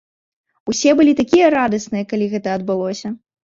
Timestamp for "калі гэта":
2.15-2.59